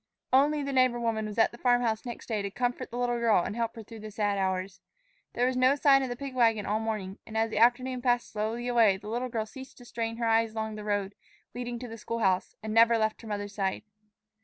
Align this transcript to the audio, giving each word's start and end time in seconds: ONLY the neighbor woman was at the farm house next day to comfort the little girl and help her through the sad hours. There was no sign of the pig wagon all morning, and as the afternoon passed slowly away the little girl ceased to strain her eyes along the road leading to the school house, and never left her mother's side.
ONLY 0.33 0.63
the 0.63 0.73
neighbor 0.73 0.99
woman 0.99 1.27
was 1.27 1.37
at 1.37 1.51
the 1.51 1.59
farm 1.59 1.83
house 1.83 2.07
next 2.07 2.25
day 2.25 2.41
to 2.41 2.49
comfort 2.49 2.89
the 2.89 2.97
little 2.97 3.19
girl 3.19 3.43
and 3.43 3.55
help 3.55 3.75
her 3.75 3.83
through 3.83 3.99
the 3.99 4.09
sad 4.09 4.35
hours. 4.35 4.81
There 5.33 5.45
was 5.45 5.55
no 5.55 5.75
sign 5.75 6.01
of 6.01 6.09
the 6.09 6.15
pig 6.15 6.33
wagon 6.33 6.65
all 6.65 6.79
morning, 6.79 7.19
and 7.27 7.37
as 7.37 7.51
the 7.51 7.59
afternoon 7.59 8.01
passed 8.01 8.31
slowly 8.31 8.67
away 8.67 8.97
the 8.97 9.09
little 9.09 9.29
girl 9.29 9.45
ceased 9.45 9.77
to 9.77 9.85
strain 9.85 10.17
her 10.17 10.25
eyes 10.25 10.53
along 10.53 10.73
the 10.73 10.83
road 10.83 11.13
leading 11.53 11.77
to 11.77 11.87
the 11.87 11.99
school 11.99 12.17
house, 12.17 12.55
and 12.63 12.73
never 12.73 12.97
left 12.97 13.21
her 13.21 13.27
mother's 13.27 13.53
side. 13.53 13.83